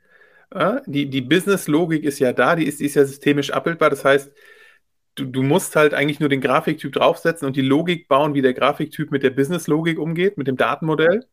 [0.54, 3.90] ja, die, die Business-Logik ist ja da, die ist, die ist ja systemisch abbildbar.
[3.90, 4.32] Das heißt,
[5.16, 8.54] du, du musst halt eigentlich nur den Grafiktyp draufsetzen und die Logik bauen, wie der
[8.54, 11.26] Grafiktyp mit der Business-Logik umgeht, mit dem Datenmodell.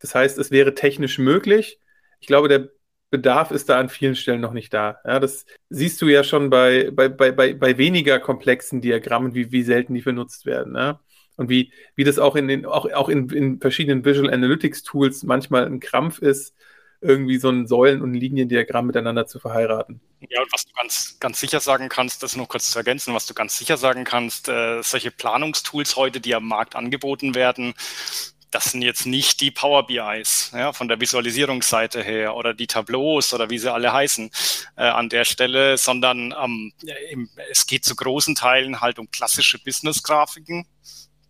[0.00, 1.78] Das heißt, es wäre technisch möglich.
[2.20, 2.70] Ich glaube, der
[3.10, 4.98] Bedarf ist da an vielen Stellen noch nicht da.
[5.04, 9.62] Ja, das siehst du ja schon bei, bei, bei, bei weniger komplexen Diagrammen, wie, wie
[9.62, 10.74] selten die benutzt werden.
[10.74, 11.00] Ja?
[11.36, 15.22] Und wie, wie das auch in den, auch, auch in, in verschiedenen Visual Analytics Tools
[15.22, 16.56] manchmal ein Krampf ist,
[17.00, 20.00] irgendwie so ein Säulen- und Liniendiagramm miteinander zu verheiraten.
[20.30, 23.26] Ja, und was du ganz, ganz sicher sagen kannst, das nur kurz zu ergänzen, was
[23.26, 27.74] du ganz sicher sagen kannst, äh, solche Planungstools heute, die am Markt angeboten werden,
[28.54, 33.34] das sind jetzt nicht die Power BIs ja, von der Visualisierungsseite her oder die Tableaus
[33.34, 34.30] oder wie sie alle heißen
[34.76, 36.72] äh, an der Stelle, sondern ähm,
[37.10, 40.66] im, es geht zu großen Teilen halt um klassische Business-Grafiken,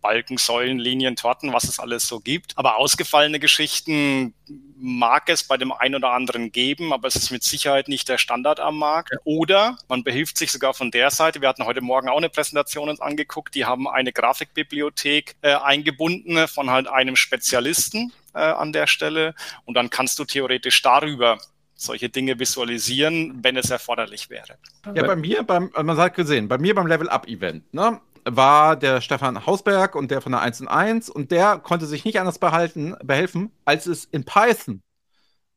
[0.05, 2.55] Balken, Säulen, Linien, Torten, was es alles so gibt.
[2.59, 4.35] Aber ausgefallene Geschichten
[4.77, 8.19] mag es bei dem einen oder anderen geben, aber es ist mit Sicherheit nicht der
[8.19, 9.15] Standard am Markt.
[9.23, 11.41] Oder man behilft sich sogar von der Seite.
[11.41, 13.55] Wir hatten heute Morgen auch eine Präsentation uns angeguckt.
[13.55, 19.33] Die haben eine Grafikbibliothek äh, eingebunden von halt einem Spezialisten äh, an der Stelle.
[19.63, 21.39] Und dann kannst du theoretisch darüber
[21.73, 24.59] solche Dinge visualisieren, wenn es erforderlich wäre.
[24.93, 29.45] Ja, bei mir, beim, man hat gesehen, bei mir beim Level-Up-Event, ne, war der Stefan
[29.45, 32.95] Hausberg und der von der 1 und 1 und der konnte sich nicht anders behalten,
[33.03, 34.81] behelfen, als es in Python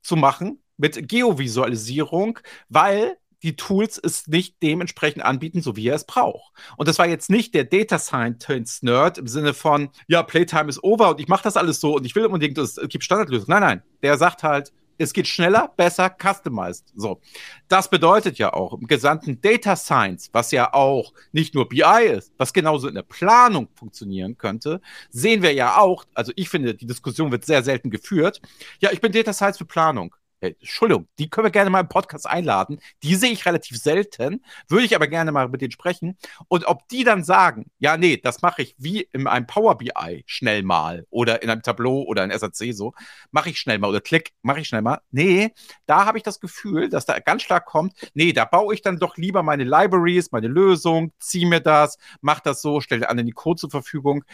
[0.02, 6.04] zu machen mit Geovisualisierung, weil die Tools es nicht dementsprechend anbieten, so wie er es
[6.04, 6.52] braucht.
[6.76, 10.82] Und das war jetzt nicht der Data Scientist Nerd im Sinne von, ja, Playtime is
[10.82, 13.60] over und ich mache das alles so und ich will unbedingt, es gibt Standardlösungen.
[13.60, 13.82] Nein, nein.
[14.02, 16.92] Der sagt halt, es geht schneller, besser, customized.
[16.94, 17.20] So.
[17.68, 22.32] Das bedeutet ja auch im gesamten Data Science, was ja auch nicht nur BI ist,
[22.36, 24.80] was genauso in der Planung funktionieren könnte,
[25.10, 28.40] sehen wir ja auch, also ich finde, die Diskussion wird sehr selten geführt.
[28.80, 30.14] Ja, ich bin Data Science für Planung.
[30.40, 32.80] Äh, Entschuldigung, die können wir gerne mal im Podcast einladen.
[33.02, 36.16] Die sehe ich relativ selten, würde ich aber gerne mal mit denen sprechen.
[36.48, 40.22] Und ob die dann sagen, ja, nee, das mache ich wie in einem Power BI
[40.26, 42.94] schnell mal oder in einem Tableau oder in SAC so,
[43.32, 45.00] mache ich schnell mal oder Klick, mache ich schnell mal.
[45.10, 45.52] Nee,
[45.86, 48.98] da habe ich das Gefühl, dass da ganz stark kommt, nee, da baue ich dann
[48.98, 53.32] doch lieber meine Libraries, meine Lösung, ziehe mir das, mache das so, stelle anderen die
[53.32, 54.24] Code zur Verfügung.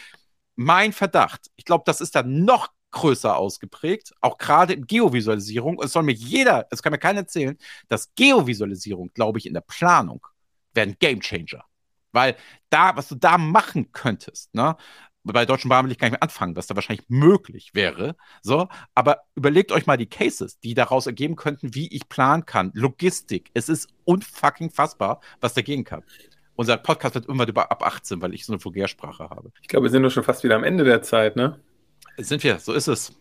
[0.57, 5.83] Mein Verdacht, ich glaube, das ist dann noch größer ausgeprägt, auch gerade in Geovisualisierung.
[5.83, 9.61] Es soll mir jeder, es kann mir keiner erzählen, dass Geovisualisierung, glaube ich, in der
[9.61, 10.27] Planung
[10.73, 11.65] wäre ein Gamechanger.
[12.13, 12.37] Weil
[12.71, 14.77] da, was du da machen könntest, ne?
[15.27, 18.15] Bei Deutschen Bahn will ich gar nicht mehr anfangen, was da wahrscheinlich möglich wäre.
[18.43, 22.73] So, aber überlegt euch mal die Cases, die daraus ergeben könnten, wie ich planen kann.
[22.75, 23.51] Logistik.
[23.55, 26.03] Es ist unfucking fassbar, was dagegen kann.
[26.57, 29.51] Unser Podcast wird irgendwann über ab 18, weil ich so eine Vulgärsprache habe.
[29.63, 31.59] Ich glaube, wir sind doch schon fast wieder am Ende der Zeit, ne?
[32.19, 33.13] Sind wir, so ist es.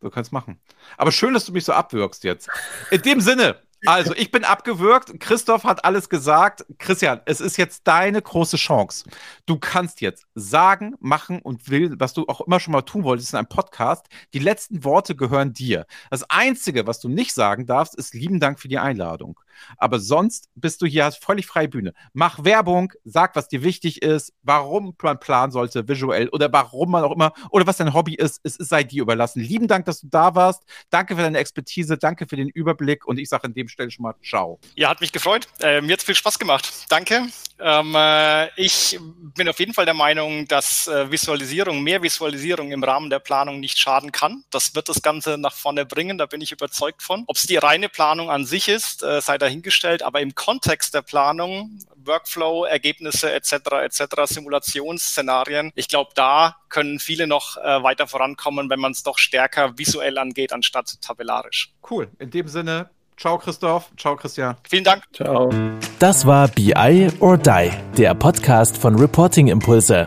[0.00, 0.60] Du kannst machen.
[0.96, 2.48] Aber schön, dass du mich so abwirkst jetzt.
[2.90, 5.20] In dem Sinne, also, ich bin abgewürgt.
[5.20, 6.66] Christoph hat alles gesagt.
[6.78, 9.08] Christian, es ist jetzt deine große Chance.
[9.46, 13.32] Du kannst jetzt sagen, machen und will, was du auch immer schon mal tun wolltest
[13.32, 14.06] in einem Podcast.
[14.34, 15.86] Die letzten Worte gehören dir.
[16.10, 19.38] Das Einzige, was du nicht sagen darfst, ist lieben Dank für die Einladung.
[19.76, 21.92] Aber sonst bist du hier, hast völlig freie Bühne.
[22.12, 27.04] Mach Werbung, sag, was dir wichtig ist, warum man planen sollte, visuell oder warum man
[27.04, 28.40] auch immer, oder was dein Hobby ist.
[28.44, 29.40] Es sei dir überlassen.
[29.40, 30.62] Lieben Dank, dass du da warst.
[30.90, 34.02] Danke für deine Expertise, danke für den Überblick und ich sage in dem Stelle schon
[34.02, 34.58] mal Ciao.
[34.74, 35.48] Ja, hat mich gefreut.
[35.60, 36.68] Äh, mir hat es viel Spaß gemacht.
[36.88, 37.28] Danke.
[37.60, 38.98] Ähm, äh, ich
[39.34, 43.60] bin auf jeden Fall der Meinung, dass äh, Visualisierung, mehr Visualisierung im Rahmen der Planung
[43.60, 44.44] nicht schaden kann.
[44.50, 47.24] Das wird das Ganze nach vorne bringen, da bin ich überzeugt von.
[47.26, 51.02] Ob es die reine Planung an sich ist, äh, sei dahingestellt, aber im Kontext der
[51.02, 53.52] Planung, Workflow, Ergebnisse etc.
[53.82, 59.18] etc., Simulationsszenarien, ich glaube, da können viele noch äh, weiter vorankommen, wenn man es doch
[59.18, 61.72] stärker visuell angeht, anstatt tabellarisch.
[61.88, 62.08] Cool.
[62.18, 64.54] In dem Sinne, Ciao Christoph, ciao Christian.
[64.68, 65.02] Vielen Dank.
[65.12, 65.50] Ciao.
[65.98, 70.06] Das war BI or Die, der Podcast von Reporting Impulse.